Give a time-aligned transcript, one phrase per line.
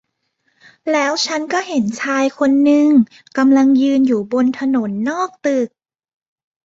[0.91, 2.89] แล้วฉันก็เห็นชายคนหนึ่ง
[3.37, 5.77] กำลังยืนอยู่บนถนนนอกตึกนี้